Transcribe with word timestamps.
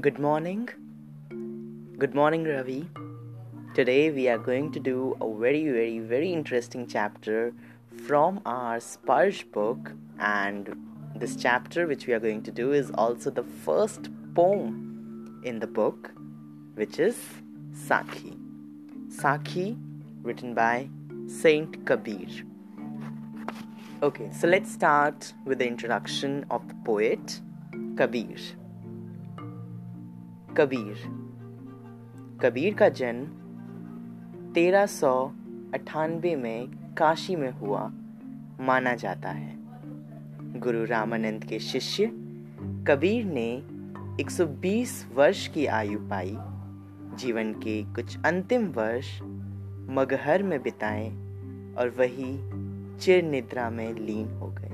Good 0.00 0.18
morning. 0.18 0.68
Good 1.96 2.14
morning, 2.14 2.44
Ravi. 2.44 2.86
Today 3.72 4.10
we 4.10 4.28
are 4.28 4.36
going 4.36 4.70
to 4.72 4.80
do 4.80 5.16
a 5.22 5.38
very, 5.40 5.70
very, 5.70 6.00
very 6.00 6.32
interesting 6.34 6.86
chapter 6.86 7.54
from 8.06 8.42
our 8.44 8.76
Sparsh 8.76 9.50
book, 9.52 9.92
and 10.18 10.76
this 11.14 11.34
chapter, 11.34 11.86
which 11.86 12.06
we 12.06 12.12
are 12.12 12.18
going 12.18 12.42
to 12.42 12.50
do, 12.50 12.72
is 12.72 12.90
also 12.90 13.30
the 13.30 13.44
first 13.44 14.10
poem 14.34 15.40
in 15.44 15.60
the 15.60 15.66
book, 15.66 16.10
which 16.74 16.98
is 16.98 17.16
Sakhi. 17.72 18.36
Sakhi, 19.08 19.78
written 20.22 20.52
by 20.52 20.90
Saint 21.26 21.86
Kabir. 21.86 22.28
Okay, 24.02 24.30
so 24.30 24.46
let's 24.46 24.70
start 24.70 25.32
with 25.46 25.58
the 25.58 25.66
introduction 25.66 26.44
of 26.50 26.68
the 26.68 26.74
poet 26.84 27.40
Kabir. 27.96 28.36
Kabir. 30.58 30.96
Kabir 32.42 32.74
का 32.74 32.88
जन्म 32.88 33.24
तेरह 34.52 34.86
सौ 34.86 35.32
अठानबे 35.74 36.36
में 36.36 36.68
काशी 36.94 37.36
में 37.36 37.50
हुआ, 37.50 37.92
माना 38.60 38.94
जाता 38.94 39.30
है। 39.30 39.56
गुरु 40.60 40.84
रामानंद 40.84 41.44
के 41.44 41.58
शिष्य 41.58 42.06
कबीर 42.88 43.24
ने 43.24 43.62
120 44.20 45.08
वर्ष 45.14 45.48
की 45.48 45.66
आयु 45.66 45.98
पाई, 45.98 46.36
जीवन 47.16 47.52
के 47.52 47.82
कुछ 47.82 48.18
अंतिम 48.24 48.66
वर्ष 48.66 49.22
मगहर 49.92 50.42
में 50.42 50.62
बिताए 50.62 51.08
और 51.74 51.94
वही 51.98 52.38
चिर 52.98 53.24
निद्रा 53.24 53.70
में 53.70 53.94
लीन 53.94 54.28
हो 54.28 54.46
गए। 54.46 54.66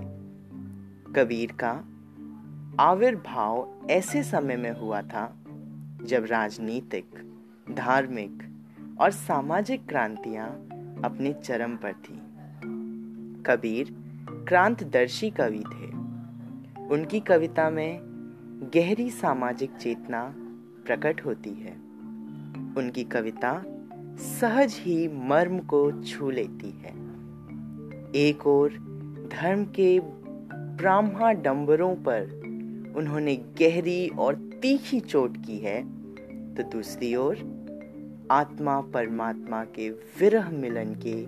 कबीर 1.16 1.52
का 1.64 1.84
आविर्भाव 2.80 3.80
ऐसे 3.90 4.22
समय 4.22 4.56
में 4.56 4.80
हुआ 4.80 5.02
था 5.02 5.38
जब 6.04 6.24
राजनीतिक, 6.24 7.06
धार्मिक 7.70 8.42
और 9.00 9.10
सामाजिक 9.10 9.88
क्रांतियाँ 9.88 10.48
अपने 11.04 11.32
चरम 11.32 11.76
पर 11.76 11.92
थी। 11.92 12.22
कबीर 13.42 13.94
क्रांतदर्शी 14.48 15.30
कवि 15.30 15.58
थे। 15.58 15.86
उनकी 16.86 17.20
कविता 17.20 17.70
में 17.70 17.98
गहरी 18.74 19.10
सामाजिक 19.10 19.70
चेतना 19.70 20.34
प्रकट 20.86 21.24
होती 21.24 21.50
है। 21.50 21.72
उनकी 22.76 23.04
कविता 23.04 23.62
सहज 24.18 24.76
ही 24.80 25.08
मर्म 25.08 25.58
को 25.58 26.02
छू 26.02 26.30
लेती 26.30 26.70
है। 26.70 26.92
एक 28.14 28.46
और 28.46 28.70
धर्म 29.32 29.64
के 29.64 30.00
ब्राह्मण 30.54 31.42
डंबरों 31.42 31.94
पर 31.94 32.22
उन्होंने 32.96 33.36
गहरी 33.36 34.08
और 34.08 34.51
तीखी 34.62 35.00
चोट 35.00 35.36
की 35.36 35.58
है 35.58 35.82
तो 36.54 36.62
दूसरी 36.62 37.14
ओर 37.14 37.36
आत्मा 38.30 38.80
परमात्मा 38.80 39.64
के 39.64 39.90
विरह 39.90 40.50
मिलन 40.50 40.94
के 40.94 41.26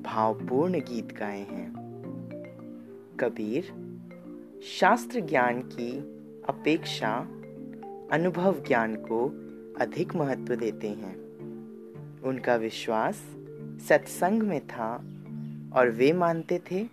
भावपूर्ण 0.00 0.80
गीत 0.80 1.16
गाए 1.18 1.40
हैं। 1.40 1.74
कबीर, 3.20 3.62
शास्त्र 4.80 5.20
ज्ञान 5.20 5.60
की 5.60 5.98
अपेक्षा 6.48 7.14
अनुभव 8.12 8.64
ज्ञान 8.68 8.96
को 8.96 9.26
अधिक 9.80 10.16
महत्व 10.16 10.56
देते 10.56 10.88
हैं। 10.88 11.16
उनका 12.22 12.56
विश्वास 12.56 13.14
सत्संग 13.88 14.42
में 14.42 14.66
था 14.66 15.04
और 15.72 15.90
वे 15.90 16.12
मानते 16.12 16.58
थे 16.58 16.84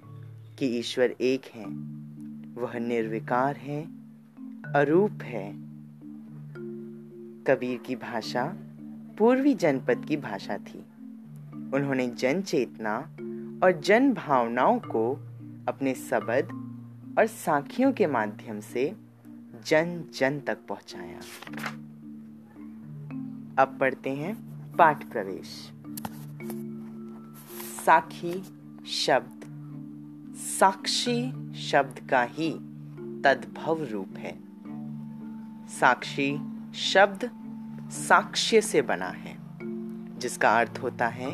कि 0.60 0.66
ईश्वर 0.66 1.16
एक 1.22 1.42
हैं। 1.54 1.70
वह 2.56 2.80
निर्विकार 2.80 3.56
है, 3.56 3.88
अरूप 4.76 5.24
है। 5.24 5.63
कबीर 7.48 7.78
की 7.78 7.96
भाषा 7.96 8.56
पूर्वी 9.18 9.54
जनपद 9.54 10.06
की 10.08 10.18
भाषा 10.18 10.58
थी। 10.58 10.80
उन्होंने 11.74 12.08
जन 12.08 12.42
चेतना 12.42 12.98
और 13.64 13.82
जन 13.84 14.14
भावनाओं 14.14 14.80
को 14.80 15.14
अपने 15.68 15.94
शब्द 15.94 16.70
और 17.20 17.28
साखियों 17.28 17.94
के 17.94 18.08
माध्यम 18.08 18.60
से 18.60 18.96
जन 19.66 20.04
जन 20.14 20.40
तक 20.40 20.58
पहुँचाया। 20.68 21.20
अब 23.60 23.78
पढ़ते 23.80 24.10
हैं 24.10 24.38
पाठ 24.76 25.12
प्रवेश। 25.12 25.72
साखी 27.86 28.44
शब्द, 28.88 29.44
साक्षी 30.36 31.54
शब्द 31.56 32.10
का 32.10 32.24
ही 32.24 32.52
तद्भव 33.22 33.84
रूप 33.84 34.18
है। 34.18 34.40
साक्षी 35.68 36.53
शब्द 36.74 37.30
साक्ष्य 37.92 38.62
से 38.62 38.82
बना 38.82 39.08
है, 39.08 39.38
जिसका 40.20 40.60
अर्थ 40.60 40.80
होता 40.84 41.08
है 41.08 41.30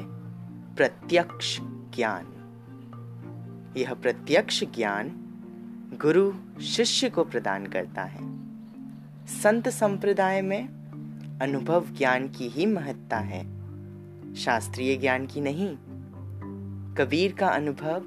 प्रत्यक्ष 0.75 1.57
ज्ञान। 1.61 2.35
यह 3.77 3.93
प्रत्यक्ष 3.93 4.63
ज्ञान 4.63 5.11
गुरु 6.01 6.31
शिष्य 6.61 7.09
को 7.09 7.23
प्रदान 7.23 7.67
करता 7.67 8.03
है। 8.03 8.39
संत 9.27 9.69
संप्रदाय 9.69 10.41
में 10.41 10.67
अनुभव 11.41 11.85
ज्ञान 11.87 12.27
की 12.27 12.47
ही 12.47 12.65
महत्ता 12.65 13.17
है। 13.17 13.59
शास्त्रीय 14.35 14.97
ज्ञान 14.97 15.25
की 15.25 15.41
नहीं, 15.41 15.77
कबीर 16.95 17.33
का 17.33 17.47
अनुभव 17.47 18.03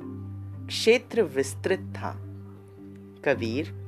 क्षेत्र 0.66 1.22
विस्तृत 1.22 1.80
था। 1.80 2.12
कबीर 3.24 3.82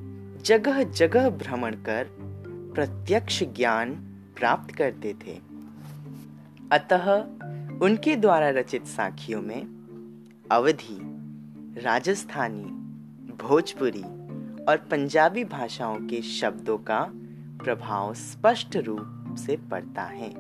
जगह 0.45 0.83
जगह 0.83 1.31
भ्रमण 1.31 1.75
कर 1.75 2.24
प्रत्यक्ष 2.75 3.43
ज्ञान 3.43 3.95
प्राप्त 4.39 4.75
करते 4.75 5.15
थे। 5.27 5.41
अतः 6.73 7.23
उनके 7.79 8.17
द्वारा 8.17 8.51
रचित 8.51 8.87
साखियों 8.87 9.43
में 9.43 9.67
अवधि, 10.51 11.01
राजस्थानी, 11.81 12.65
भोजपुरी 13.37 14.03
और 14.65 14.77
पंजाबी 14.77 15.45
भाषाओं 15.45 15.97
के 15.97 16.23
शब्दों 16.23 16.79
का 16.79 17.13
प्रभाव 17.65 18.15
स्पष्ट 18.15 18.77
रूप 18.77 19.37
से 19.39 19.57
पड़ता 19.57 20.03
है। 20.03 20.35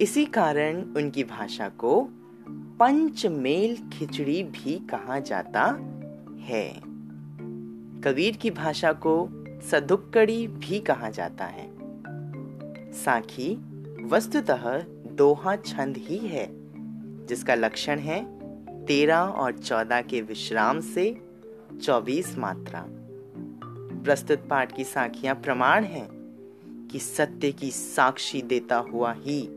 इसी 0.00 0.24
कारण 0.24 0.82
उनकी 0.82 1.24
भाषा 1.24 1.68
को 1.68 2.08
पंचमेल 2.48 3.76
खिचड़ी 3.92 4.42
भी 4.42 4.78
कहा 4.78 5.18
जाता 5.18 5.64
है। 6.40 6.80
कबीर 8.00 8.36
की 8.36 8.50
भाषा 8.50 8.92
को 8.92 9.28
सदुक्कड़ी 9.62 10.46
भी 10.46 10.80
कहा 10.80 11.10
जाता 11.10 11.44
है। 11.44 11.70
साखी 12.92 13.58
वस्तुतः 14.04 14.84
दोहा 15.12 15.56
छंद 15.56 15.96
ही 15.96 16.18
है, 16.18 16.48
जिसका 17.26 17.54
लक्षण 17.54 17.98
है 17.98 18.36
तेरह 18.84 19.18
और 19.18 19.52
चौदह 19.52 20.02
के 20.02 20.20
विश्राम 20.20 20.80
से 20.80 21.22
चौबीस 21.82 22.38
मात्रा। 22.38 22.86
प्रस्तुत 24.04 24.48
पाठ 24.50 24.76
की 24.76 24.84
साखियाँ 24.84 25.34
प्रमाण 25.34 25.84
है 25.84 26.08
कि 26.88 26.98
सत्य 26.98 27.52
की 27.52 27.70
साक्षी 27.70 28.42
देता 28.42 28.76
हुआ 28.76 29.12
ही 29.12 29.48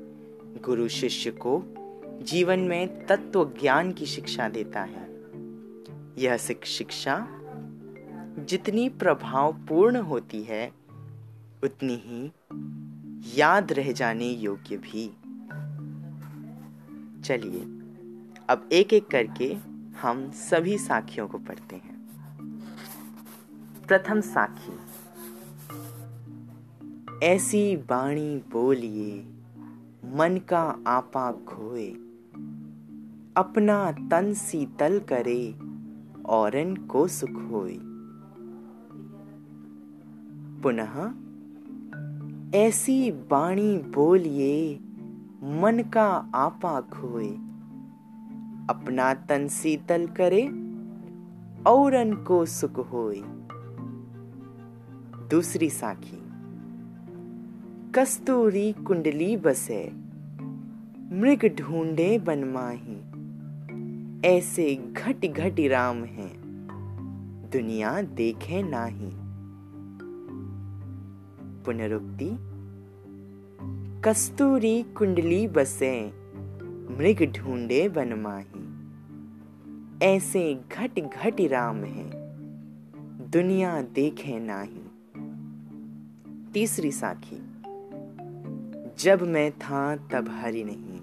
गुरु 0.61 0.87
शिष्य 0.87 1.31
को 1.31 1.63
जीवन 2.21 2.59
में 2.59 3.05
तत्व 3.05 3.53
ज्ञान 3.61 3.91
की 3.91 4.05
शिक्षा 4.05 4.49
देता 4.49 4.81
है। 4.81 5.09
यह 6.17 6.37
शिक्षा 6.65 7.38
जितनी 8.37 8.89
प्रभावपूर्ण 8.89 9.95
होती 9.95 10.43
है, 10.43 10.71
उतनी 11.63 11.95
ही 11.95 12.31
याद 13.39 13.71
रह 13.71 13.91
जाने 13.91 14.27
योग्य 14.27 14.77
भी। 14.77 15.07
चलिए, 17.21 17.61
अब 18.49 18.69
एक 18.71 18.93
एक 18.93 19.07
करके 19.07 19.57
हम 20.01 20.31
सभी 20.31 20.77
साखियों 20.77 21.27
को 21.27 21.37
पढ़ते 21.37 21.75
हैं। 21.75 21.97
प्रथम 23.87 24.21
साखी, 24.21 24.77
ऐसी 27.23 27.77
बाणी 27.77 28.43
बोलिए, 28.51 29.19
मन 30.05 30.41
का 30.49 30.83
आपा 30.87 31.31
खोए, 31.31 31.89
अपना 33.37 33.91
तन 33.91 34.33
शीतल 34.33 34.99
करे, 34.99 35.55
औरन 36.25 36.75
को 36.75 37.07
सुख 37.07 37.51
होए 37.51 37.79
पुनः 40.63 41.11
ऐसी 42.57 43.11
बाणी 43.11 43.77
बोलिए, 43.77 44.75
मन 45.43 45.83
का 45.93 46.31
आपा 46.35 46.81
खोए। 46.81 47.29
अपना 48.69 49.13
तन 49.13 49.47
शीतल 49.47 50.07
करे, 50.07 50.47
औरन 51.69 52.13
को 52.13 52.45
सुख 52.45 52.91
होए। 52.91 53.21
दूसरी 55.29 55.69
साखी, 55.69 56.21
कस्तूरी 57.91 58.71
कुंडली 58.71 59.37
बसे, 59.37 59.91
मृग 61.11 61.55
ढूंढे 61.59 62.19
बनमाही 62.19 62.99
ऐसे 64.27 64.75
घट 64.75 65.25
घट 65.25 65.55
राम 65.59 65.97
हैं, 65.97 66.33
दुनिया 67.53 68.01
देखे 68.01 68.63
नाही। 68.63 69.28
पुनरुक्ति। 71.65 72.29
कस्तूरी 74.01 74.81
कुंडली 74.83 75.47
बसे, 75.47 75.93
मृग 76.97 77.31
ढूंढे 77.37 77.89
बन 77.89 78.13
माही 78.13 78.65
ऐसे 80.03 80.41
घट 80.71 80.99
घट 80.99 81.41
राम 81.41 81.83
है, 81.83 82.09
दुनिया 83.29 83.81
देखे 83.81 84.39
नाही। 84.39 84.83
तीसरी 86.53 86.91
साखी, 86.91 87.39
जब 88.99 89.21
मैं 89.21 89.51
था 89.51 89.95
तब 89.95 90.29
हरि 90.29 90.63
नहीं, 90.63 90.99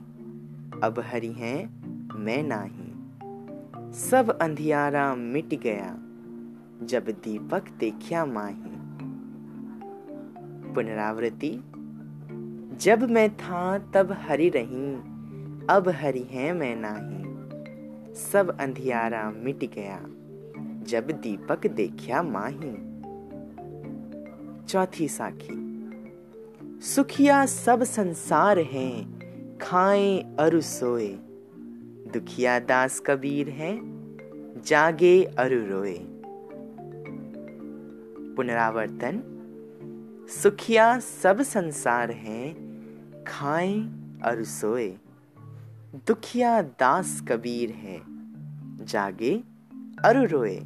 अब 0.81 1.03
हरि 1.07 1.33
है 1.33 1.55
मैं 2.17 2.43
नाही। 2.43 2.89
सब 3.93 4.39
अंधियारा 4.43 5.15
मिट 5.15 5.55
गया, 5.55 5.93
जब 6.83 7.05
दीपक 7.25 7.71
देखिया 7.81 8.25
माही। 8.27 8.76
पुनरावृत्ति। 10.77 11.51
जब 12.81 13.11
मैं 13.11 13.37
था, 13.37 13.79
तब 13.79 14.13
हरी 14.13 14.49
रही, 14.49 14.95
अब 15.71 15.89
हरी 15.89 16.23
है, 16.23 16.53
मैं 16.53 16.77
नाही। 16.79 17.27
सब 18.15 18.57
अंधियारा 18.61 19.31
मिट 19.37 19.59
गया, 19.59 19.99
जब 20.85 21.11
दीपक 21.11 21.67
देखा 21.67 22.23
माही। 22.23 22.75
चौथी 24.67 25.09
साखी, 25.09 25.57
सुखिया 26.81 27.47
सब 27.47 27.83
संसार 27.83 28.59
है, 28.59 28.89
खाए 29.59 30.19
अरु 30.39 30.61
सोए। 30.61 31.09
दुखिया 32.13 32.59
दास 32.59 33.01
कबीर 33.07 33.49
है, 33.49 33.79
जागे 34.63 35.25
अरु 35.25 35.61
रोए। 35.67 35.99
पुनरावर्तन 38.37 39.36
सुखिया 40.29 40.99
सब 40.99 41.43
संसार 41.43 42.11
है, 42.11 42.55
खाए 43.25 43.75
और 44.25 44.45
सोए। 44.45 44.89
दुखिया 46.07 46.63
दास 46.63 47.23
कबीर 47.29 47.71
है, 47.71 48.01
जागे 48.85 49.35
और 50.05 50.27
रोए। 50.29 50.61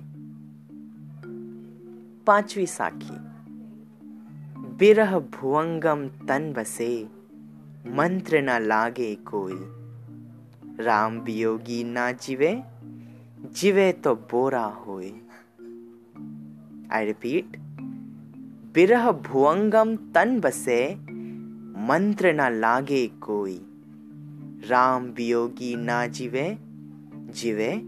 पांचवी 2.27 2.67
साखी, 2.67 3.19
बिरह 4.77 5.19
भुवंगम 5.19 6.09
तन 6.09 6.53
बसे, 6.53 7.09
मंत्र 7.87 8.41
न 8.41 8.63
लागे 8.63 9.15
कोई। 9.15 9.59
राम 10.85 11.21
वियोगी 11.21 11.85
ना 11.85 12.13
जीवे 12.13 12.63
जीवे 13.53 13.93
तो 13.93 14.15
बोरा 14.15 14.65
होए। 14.65 15.13
आई 16.93 17.05
रिपीट 17.05 17.57
बिरह 18.75 19.11
भुवंगम 19.13 19.97
तन 19.97 20.41
बसे 20.41 20.95
मंत्र 21.81 22.33
न 22.33 22.61
लागे 22.61 23.07
कोई। 23.07 23.67
राम 24.67 25.03
वियोगी 25.03 25.77
ना 25.77 26.07
जीवे 26.07 26.59
जीवे 27.15 27.79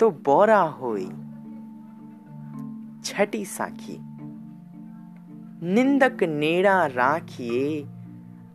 तो 0.00 0.10
बोरा 0.10 0.60
होई। 0.60 1.06
छठी 3.04 3.44
साखी। 3.44 3.98
निंदक 5.66 6.22
नेड़ा 6.22 6.86
राखिए, 6.86 7.86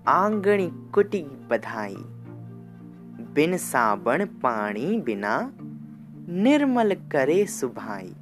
आंगणी 0.08 0.68
कुटी 0.68 1.24
बधाई। 1.24 1.96
बिन 3.34 3.58
साबण 3.58 4.26
पानी 4.26 5.00
बिना 5.00 5.54
निर्मल 6.30 6.94
करे 6.94 7.46
सुभाई। 7.46 8.14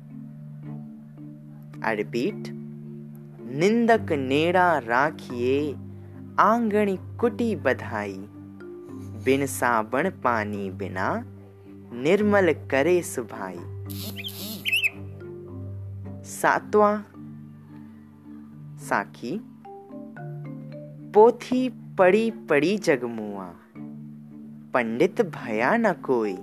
आई 1.84 1.96
रिपीट 1.96 2.59
निंदक 3.52 4.12
नेड़ा 4.12 4.78
राखिए, 4.78 5.74
आंगणी 6.40 7.00
कुटी 7.20 7.56
बधाई। 7.56 8.18
बिन 9.26 9.46
साबण 9.46 10.10
पानी 10.10 10.72
बिना, 10.72 11.24
निर्मल 11.94 12.54
करे 12.54 13.02
सुभाई। 13.02 13.58
सातवां, 16.24 17.02
साखी, 18.78 19.42
पोथी 21.14 21.70
पड़ी 21.70 22.32
पड़ी 22.32 22.78
जगमुआ। 22.78 23.54
पंडित 24.74 25.22
भया 25.22 25.78
न 25.78 25.94
कोई। 25.94 26.34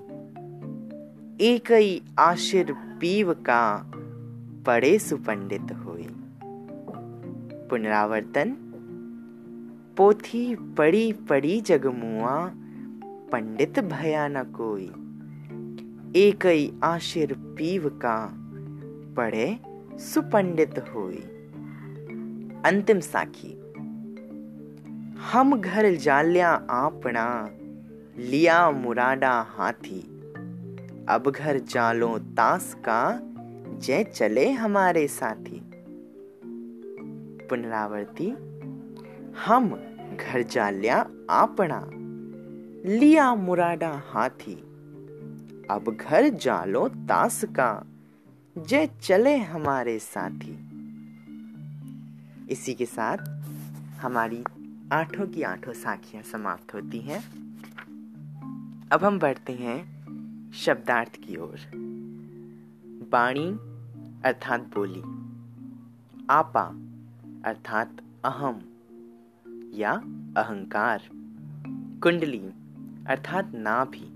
एक 1.40 1.72
ही 1.72 2.02
आशिर 2.18 2.72
पीव 2.72 3.32
का, 3.34 3.92
पड़े 4.66 4.98
सुपंडित 4.98 5.72
होई 5.72 5.85
पुनरावर्तन। 7.70 8.56
पोथी 9.96 10.54
पड़ी 10.54 11.12
पड़ी 11.12 11.60
जगमुआ, 11.60 12.50
पंडित 13.32 13.78
भया 13.80 14.28
न 14.28 14.42
कोई। 14.44 14.86
एक 16.16 16.46
आशिर 16.84 17.32
पीव 17.32 17.88
का, 17.88 18.18
पढ़े 19.16 19.58
सुपंडित 19.92 20.78
होई। 20.78 21.22
अंतिम 22.64 23.00
साखी, 23.00 23.52
हम 25.32 25.60
घर 25.60 25.94
जाल्या 25.94 26.50
आपना 26.70 27.50
लिया 28.18 28.70
मुराडा 28.70 29.46
हाथी। 29.48 30.00
अब 31.08 31.32
घर 31.36 31.58
जालो 31.58 32.18
तास 32.18 32.74
का 32.74 33.20
जय 33.78 34.04
चले 34.04 34.50
हमारे 34.50 35.06
साथी। 35.08 35.55
पुनरावर्ती। 37.50 38.30
हम 39.46 39.68
घर 40.20 40.42
जाल्या 40.42 41.10
आपना 41.30 41.90
लिया 42.90 43.34
मुराडा 43.34 44.02
हाथी। 44.06 44.54
अब 45.70 45.96
घर 46.00 46.28
जालो 46.28 46.88
तास 46.88 47.44
का, 47.44 47.84
जे 48.58 48.86
चले 49.02 49.36
हमारे 49.36 49.98
साथी। 49.98 50.58
इसी 52.50 52.74
के 52.74 52.86
साथ 52.86 53.16
हमारी 54.00 54.44
आठों 54.92 55.26
की 55.26 55.42
आठों 55.42 55.72
साखियाँ 55.72 56.24
समाप्त 56.24 56.74
होती 56.74 56.98
हैं। 56.98 57.20
अब 58.92 59.04
हम 59.04 59.18
बढ़ते 59.18 59.52
हैं 59.52 59.96
शब्दार्थ 60.52 61.16
की 61.16 61.36
ओर। 61.36 61.58
बाणी 63.10 63.46
अर्थात 64.24 64.60
बोली। 64.60 65.02
आपा 66.30 66.85
अर्थात 67.46 67.86
अहम 68.24 68.58
या 69.74 69.90
अहंकार, 70.36 71.02
कुंडली 72.02 72.40
अर्थात 73.08 73.42
नाभि 73.54 74.06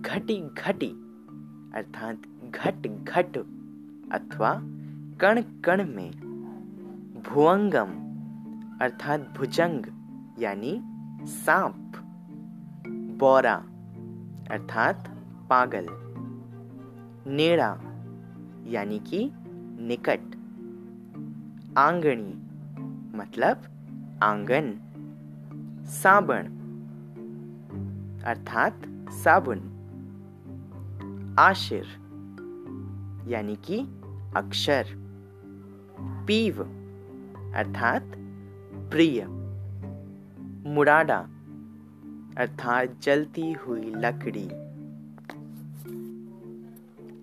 घटी 0.00 0.36
घटी 0.58 0.88
अर्थात 1.74 2.14
घट 2.54 2.86
घट 2.86 3.38
अथवा 4.12 4.52
कण 5.20 5.42
कण 5.64 5.84
में 5.88 6.10
भुअंगम 7.26 7.92
अर्थात 8.80 9.18
भुजंग 9.36 9.86
यानी 10.38 10.72
सांप, 11.26 11.98
बोरा 13.18 13.54
अर्थात 14.50 14.94
पागल, 15.50 15.86
नेड़ा 17.30 17.70
यानी 18.66 18.98
कि 18.98 19.28
निकट। 19.80 20.35
आंगणी 21.76 22.32
मतलब 23.16 23.62
आँगन, 24.22 24.72
साबण, 25.86 26.46
अर्थात 28.24 28.72
साबुन, 29.10 29.58
आशिर, 31.38 31.84
यानी 33.28 33.56
कि 33.56 33.80
अक्षर, 34.36 34.84
पीव, 36.00 36.62
अर्थात 37.54 38.02
प्रिय 38.90 39.26
मुराडा 40.74 41.18
अर्थात 42.38 42.86
जलती 43.02 43.52
हुई 43.52 43.92
लकड़ी। 43.96 44.48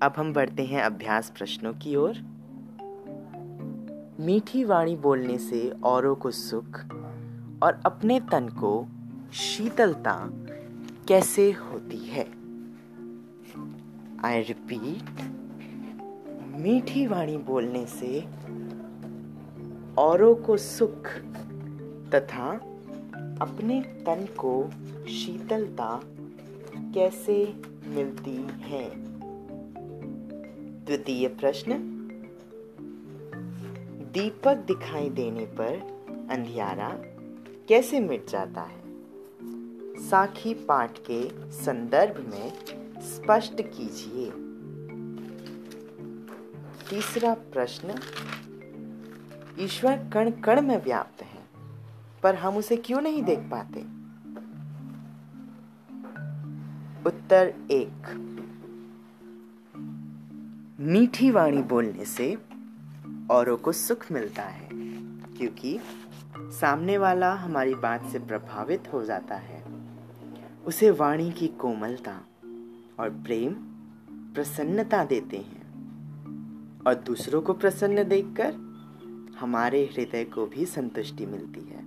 अब 0.02 0.14
हम 0.18 0.34
बढ़ते 0.34 0.66
हैं 0.66 0.82
अभ्यास 0.82 1.34
प्रश्नों 1.38 1.74
की 1.74 1.96
ओर। 1.96 2.33
मीठी 4.24 4.64
वाणी 4.64 4.96
बोलने 4.96 5.38
से 5.38 5.74
औरों 5.84 6.16
को 6.16 6.32
सुख 6.32 6.80
और 7.64 7.82
अपने 7.86 8.20
तन 8.20 8.50
को 8.50 8.88
शीतलता 9.34 10.30
कैसे 11.08 11.52
होती 11.52 11.98
है? 11.98 12.28
आई 14.26 14.42
रिपीट 14.42 15.32
मीठी 16.62 17.08
वाणी 17.08 17.38
बोलने 17.38 17.86
से 17.86 18.26
औरों 19.98 20.36
को 20.36 20.58
सुख 20.58 21.08
तथा 22.16 22.52
अपने 23.42 23.82
तन 23.82 24.28
को 24.40 24.70
शीतलता 25.10 26.02
कैसे 26.78 27.62
मिलती 27.88 28.48
है? 28.62 28.92
द्वितीय 30.86 31.28
प्रश्न 31.28 31.93
दीपक 34.14 34.56
दिखाई 34.56 35.10
देने 35.10 35.46
पर 35.46 35.68
अंधियारा 36.32 36.90
कैसे 37.70 38.00
मिट 38.00 38.28
जाता 38.30 38.62
है? 38.62 38.84
साखी 40.10 40.54
पाठ 40.54 40.98
के 40.98 41.52
संदर्भ 41.52 42.34
में 42.34 42.54
स्पष्ट 43.02 43.62
कीजिए। 43.62 44.32
तीसरा 46.90 47.34
प्रश्न, 47.34 47.96
ईश्वर 49.60 50.10
कण 50.14 50.32
कण 50.32 50.62
में 50.62 50.84
व्याप्त 50.84 51.24
है, 51.24 51.44
पर 52.24 52.36
हम 52.36 52.58
उसे 52.58 52.78
क्यों 52.78 53.02
नहीं 53.02 53.24
देख 53.24 53.40
पाते? 53.40 53.82
उत्तर 57.10 57.54
एक, 57.72 58.20
मीठी 60.80 61.32
वाणी 61.32 61.62
बोलने 61.62 62.06
से 62.06 62.53
औरों 63.32 63.58
को 63.58 63.72
सुख 63.72 64.12
मिलता 64.12 64.44
है, 64.44 64.68
क्योंकि 65.38 65.80
सामने 66.38 66.98
वाला 66.98 67.34
हमारी 67.34 67.76
बात 67.76 68.06
से 68.06 68.20
प्रभावित 68.20 68.94
हो 68.94 69.04
जाता 69.04 69.36
है। 69.36 69.64
उसे 70.66 70.92
वाणी 70.92 71.32
की 71.32 71.48
कोमलता 71.48 72.20
और 73.00 73.10
प्रेम 73.10 73.54
प्रसन्नता 74.34 75.04
देते 75.06 75.38
हैं 75.38 75.62
और 76.88 76.96
दूसरों 76.96 77.42
को 77.42 77.54
प्रसन्न 77.54 78.04
देखकर 78.04 78.54
हमारे 79.40 79.84
हृदय 79.86 80.24
को 80.24 80.46
भी 80.46 80.66
संतुष्टि 80.66 81.26
मिलती 81.26 81.62
है। 81.62 81.84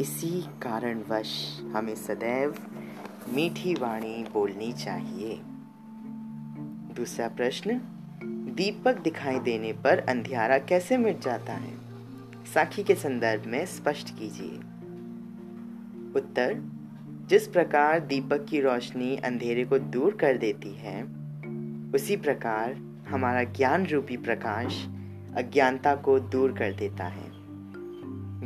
इसी 0.00 0.30
कारणवश 0.62 1.60
हमें 1.74 1.94
सदैव 1.94 2.54
मीठी 3.28 3.74
वाणी 3.74 4.24
बोलनी 4.32 4.72
चाहिए। 4.72 5.40
दूसरा 6.94 7.28
प्रश्न 7.28 7.80
दीपक 8.52 8.98
दिखाई 8.98 9.38
देने 9.38 9.72
पर 9.72 9.98
अंधियारा 9.98 10.58
कैसे 10.58 10.96
मिट 10.96 11.20
जाता 11.20 11.52
है? 11.52 11.74
साखी 12.54 12.82
के 12.82 12.94
संदर्भ 12.94 13.46
में 13.46 13.66
स्पष्ट 13.66 14.18
कीजिए। 14.18 14.56
उत्तर, 16.16 16.62
जिस 17.28 17.46
प्रकार 17.46 18.00
दीपक 18.00 18.46
की 18.48 18.60
रोशनी 18.60 19.16
अंधेरे 19.16 19.64
को 19.64 19.78
दूर 19.78 20.16
कर 20.20 20.36
देती 20.36 20.74
है, 20.74 21.02
उसी 21.94 22.16
प्रकार 22.16 22.72
हमारा 23.08 23.42
ज्ञान 23.42 23.86
रूपी 23.86 24.16
प्रकाश 24.16 24.88
अज्ञानता 25.36 25.94
को 25.94 26.20
दूर 26.20 26.52
कर 26.52 26.72
देता 26.72 27.04
है। 27.04 27.32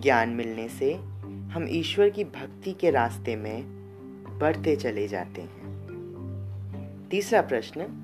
ज्ञान 0.01 0.29
मिलने 0.29 0.69
से 0.69 0.95
हम 1.25 1.67
ईश्वर 1.69 2.11
की 2.11 2.25
भक्ति 2.25 2.73
के 2.73 2.91
रास्ते 2.91 3.37
में 3.37 3.63
बढ़ते 4.39 4.77
चले 4.77 5.09
जाते 5.09 5.43
हैं। 5.43 5.67
तीसरा 7.11 7.43
प्रश्न 7.43 8.03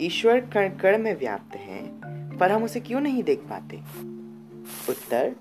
ईश्वर 0.00 0.40
कण 0.40 0.68
कण 0.68 1.02
में 1.02 1.18
व्याप्त 1.18 1.56
है, 1.56 2.00
पर 2.38 2.52
हम 2.52 2.62
उसे 2.62 2.80
क्यों 2.80 3.00
नहीं 3.00 3.22
देख 3.22 3.38
पाते? 3.38 3.76
उत्तर, 4.88 5.36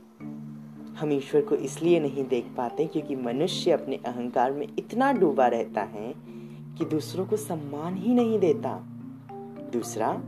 हम 1.00 1.12
ईश्वर 1.12 1.42
को 1.42 1.56
इसलिए 1.56 2.00
नहीं 2.00 2.28
देख 2.28 2.46
पाते 2.58 2.86
क्योंकि 2.86 3.16
मनुष्य 3.16 3.72
अपने 3.72 3.96
अहंकार 3.96 4.52
में 4.52 4.68
इतना 4.80 5.12
डूबा 5.12 5.48
रहता 5.48 5.82
है 5.82 6.14
कि 6.78 6.86
दूसरों 6.86 7.26
को 7.26 7.38
सम्मान 7.38 7.96
ही 7.96 8.14
नहीं 8.14 8.40
देता। 8.40 8.84
दूसरा, 9.74 10.22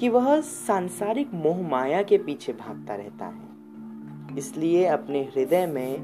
कि 0.00 0.08
वह 0.08 0.40
सांसारिक 0.40 1.34
मोह 1.34 1.68
माया 1.68 2.02
के 2.02 2.18
पीछे 2.18 2.52
भागता 2.52 2.94
रहता 2.94 3.26
है। 3.26 3.54
इसलिए 4.38 4.84
अपने 4.84 5.22
हृदय 5.22 5.66
में 5.66 6.00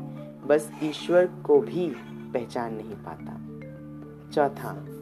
बस 0.46 0.72
ईश्वर 0.82 1.26
को 1.26 1.60
भी 1.60 1.92
पहचान 2.32 2.74
नहीं 2.74 2.94
पाता। 2.94 3.40
चौथा 4.30 4.99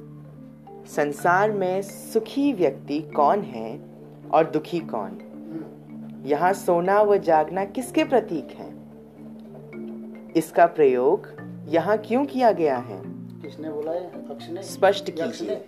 संसार 0.96 1.50
में 1.52 1.82
सुखी 1.82 2.52
व्यक्ति 2.52 3.00
कौन 3.00 3.40
है 3.42 3.80
और 4.30 4.50
दुखी 4.50 4.80
कौन? 4.80 5.18
यहाँ 6.26 6.52
सोना 6.52 7.02
व 7.02 7.16
जागना 7.16 7.64
किसके 7.64 8.04
प्रतीक 8.04 8.48
है? 8.50 8.68
इसका 10.36 10.66
प्रयोग 10.66 11.26
यहाँ 11.68 11.98
क्यों 11.98 12.24
किया 12.26 12.52
गया 12.52 12.76
है? 12.76 13.02
किसने 13.42 13.70
बोला 13.70 13.92
है? 13.92 14.62
स्पष्ट 14.62 15.10
कीजिए। 15.10 15.64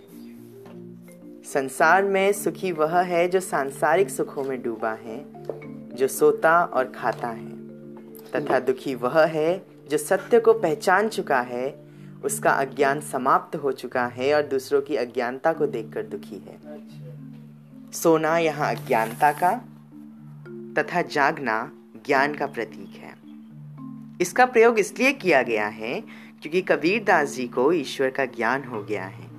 संसार 1.53 2.03
में 2.03 2.31
सुखी 2.31 2.71
वह 2.71 3.01
है 3.01 3.27
जो 3.27 3.39
सांसारिक 3.39 4.09
सुखों 4.09 4.43
में 4.43 4.61
डूबा 4.61 4.91
है 4.91 5.25
जो 5.95 6.07
सोता 6.07 6.63
और 6.63 6.91
खाता 6.95 7.27
है 7.27 7.49
तथा 8.35 8.59
दुखी 8.59 8.95
वह 8.95 9.25
है 9.25 9.65
जो 9.89 9.97
सत्य 9.97 10.39
को 10.39 10.53
पहचान 10.53 11.07
चुका 11.07 11.41
है 11.41 11.80
उसका 12.23 12.51
अज्ञान 12.51 13.01
समाप्त 13.01 13.55
हो 13.55 13.71
चुका 13.71 14.05
है 14.05 14.33
और 14.33 14.41
दूसरों 14.43 14.81
की 14.81 14.95
अज्ञानता 14.95 15.53
को 15.53 15.67
देखकर 15.67 16.03
दुखी 16.03 16.35
है। 16.35 16.57
सोना 17.91 18.37
यहाँ 18.37 18.75
अज्ञानता 18.75 19.31
का 19.31 19.61
तथा 20.77 21.01
जागना 21.01 21.71
ज्ञान 22.05 22.35
का 22.35 22.47
प्रतीक 22.47 22.89
है। 22.89 23.15
इसका 24.21 24.45
प्रयोग 24.45 24.79
इसलिए 24.79 25.13
किया 25.13 25.41
गया 25.41 25.67
है 25.67 26.01
क्योंकि 26.41 26.61
कबीर 26.61 27.03
दास 27.03 27.29
जी 27.29 27.47
को 27.47 27.71
ईश्वर 27.71 28.09
का 28.09 28.25
ज्ञान 28.25 28.63
हो 28.63 28.83
गया 28.83 29.05
है 29.05 29.29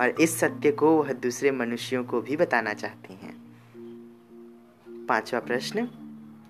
और 0.00 0.08
इस 0.08 0.40
सत्य 0.40 0.72
को 0.72 1.02
वह 1.02 1.12
दूसरे 1.12 1.50
मनुष्यों 1.50 2.04
को 2.04 2.20
भी 2.20 2.36
बताना 2.36 2.74
चाहते 2.74 3.14
हैं। 3.14 3.36
पांचवा 5.06 5.40
प्रश्न, 5.40 5.88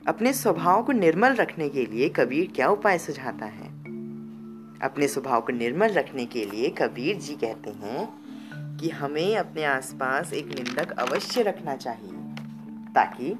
अपने 0.08 0.32
स्वभाव 0.32 0.82
को 0.82 0.92
निर्मल 0.92 1.34
रखने 1.34 1.68
के 1.68 1.86
लिए 1.86 2.08
कबीर 2.08 2.52
क्या 2.56 2.68
उपाय 2.68 2.98
सुझाता 2.98 3.46
है? 3.46 3.75
अपने 4.82 5.08
स्वभाव 5.08 5.40
को 5.40 5.52
निर्मल 5.52 5.88
रखने 5.88 6.26
के 6.26 6.44
लिए 6.44 6.70
कबीर 6.70 7.16
जी 7.16 7.34
कहते 7.34 7.70
हैं 7.70 8.08
कि 8.76 8.88
हमें 8.88 9.36
अपने 9.36 9.64
आसपास 9.64 10.32
एक 10.32 10.46
निंदक 10.46 10.90
अवश्य 10.90 11.42
रखना 11.42 11.76
चाहिए, 11.76 12.12
ताकि 12.94 13.32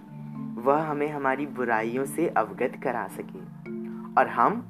वह 0.61 0.83
हमें 0.83 1.09
हमारी 1.09 1.47
बुराइयों 1.47 2.05
से 2.07 2.29
अवगत 2.29 2.81
करा 2.83 3.09
सके 3.09 3.39
और 4.21 4.29
हम 4.29 4.65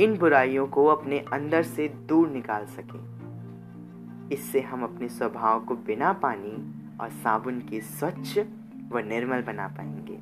इन 0.00 0.16
बुराइयों 0.18 0.66
को 0.66 0.86
अपने 0.86 1.18
अंदर 1.18 1.62
से 1.62 1.88
दूर 1.88 2.28
निकाल 2.28 2.66
सकें। 2.66 4.30
इससे 4.32 4.60
हम 4.60 4.82
अपने 4.82 5.08
स्वभाव 5.08 5.64
को 5.64 5.74
बिना 5.74 6.12
पानी 6.12 6.74
और 7.00 7.10
साबुन 7.10 7.60
के 7.60 7.80
स्वच्छ 7.80 8.38
व 8.92 8.98
निर्मल 8.98 9.42
बना 9.42 9.68
पाएँगे। 9.68 10.14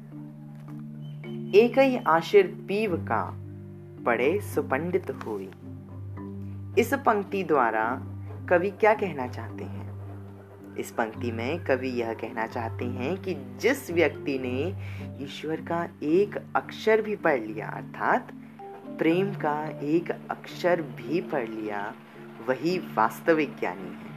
एक 1.58 1.78
ही 1.78 1.96
आशीर 1.96 2.46
पीव 2.68 2.96
का 2.96 3.38
पड़े 4.04 4.40
सुपंडित 4.40 5.10
हुई। 5.10 5.50
इस 6.78 6.94
पंक्ति 6.94 7.44
द्वारा 7.44 8.02
कवि 8.48 8.70
क्या 8.70 8.94
कहना 8.94 9.26
चाहते 9.26 9.64
हैं? 9.64 9.82
इस 10.76 10.90
पंक्ति 10.90 11.32
में 11.32 11.64
कवि 11.64 11.88
यह 11.88 12.12
कहना 12.12 12.46
चाहते 12.46 12.84
हैं 12.84 13.22
कि 13.22 13.34
जिस 13.34 13.90
व्यक्ति 13.90 14.38
ने 14.38 14.74
ईश्वर 15.24 15.56
का 15.56 15.88
एक 16.02 16.42
अक्षर 16.56 17.02
भी 17.02 17.16
पढ़ 17.16 17.40
लिया, 17.40 17.68
अर्थात 17.68 18.32
प्रेम 18.98 19.34
का 19.34 19.68
एक 19.68 20.10
अक्षर 20.30 20.82
भी 20.82 21.20
पढ़ 21.20 21.48
लिया, 21.48 21.94
वही 22.48 22.78
वास्तविक 22.78 23.58
ज्ञानी 23.58 23.90
है। 23.90 24.12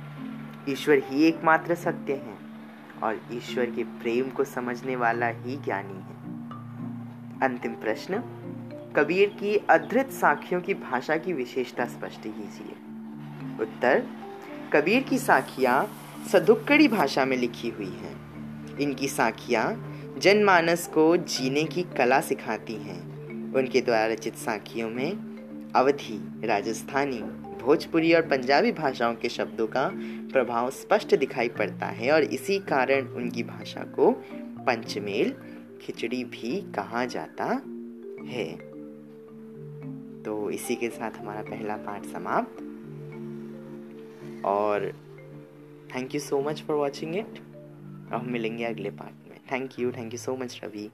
ईश्वर 0.74 1.02
ही 1.06 1.24
एकमात्र 1.24 1.76
सत्य 1.76 2.14
है 2.14 2.38
और 3.04 3.22
ईश्वर 3.32 3.66
के 3.66 3.84
प्रेम 3.84 4.30
को 4.30 4.44
समझने 4.44 4.96
वाला 4.96 5.28
ही 5.28 5.56
ज्ञानी 5.56 5.94
है। 5.94 6.16
अंतिम 7.50 7.74
प्रश्न। 7.74 8.35
कबीर 8.96 9.30
की 9.30 9.56
अधृत 9.70 10.10
साखियों 10.10 10.62
की 10.62 10.74
भाषा 10.74 11.18
की 11.18 11.34
विशेषता 11.34 11.86
स्पष्ट 11.86 12.22
कीजिए। 12.24 12.76
उत्तर, 13.64 14.04
कबीर 14.74 15.04
की 15.04 15.18
साखियाँ 15.18 15.98
सदुक्कड़ी 16.32 16.88
भाषा 16.88 17.26
में 17.26 17.38
लिखी 17.38 17.70
हुई 17.70 17.90
हैं। 17.90 18.78
इनकी 18.78 19.08
साखियाँ 19.08 19.92
जनमानस 20.18 20.88
को 20.88 21.18
जीने 21.18 21.64
की 21.64 21.84
कला 21.84 22.22
सिखाती 22.22 22.74
हैं। 22.74 23.54
उनके 23.54 23.82
द्वारा 23.82 24.06
रचित 24.06 24.36
साखियों 24.36 24.90
में 24.90 25.12
अवधि, 25.76 26.42
राजस्थानी, 26.44 27.20
भोजपुरी 27.64 28.14
और 28.14 28.22
पंजाबी 28.22 28.72
भाषाओं 28.72 29.16
के 29.16 29.30
शब्दों 29.30 29.68
का 29.68 29.92
प्रभाव 30.34 30.70
स्पष्ट 30.70 31.16
दिखाई 31.16 31.50
पड़ता 31.50 31.86
है 31.86 32.12
और 32.12 32.24
इसी 32.24 32.60
कारण 32.60 33.08
उनकी 33.08 33.44
भाषा 33.44 33.84
को 33.84 34.12
पंचमेल, 34.68 35.36
खिचड़ी 35.82 36.24
भी 36.24 36.62
कहा 36.62 37.06
जाता 37.06 37.46
है। 38.28 38.75
इसी 40.50 40.76
के 40.76 40.90
साथ 40.90 41.12
हमारा 41.12 41.42
पहला 41.42 41.78
पार्ट 41.78 42.06
समाप्त। 42.06 42.62
और 44.46 44.92
thank 45.96 46.16
you 46.16 46.22
so 46.22 46.42
much 46.42 46.62
for 46.62 46.76
watching 46.76 47.16
it 47.16 47.40
और 48.12 48.14
हम 48.14 48.32
मिलेंगे 48.32 48.64
अगले 48.64 48.90
पार्ट 48.90 49.30
में। 49.30 49.40
Thank 49.52 49.80
you 49.80 49.92
thank 49.92 50.14
you 50.14 50.18
so 50.18 50.36
much 50.36 50.62
Ravi 50.64 50.90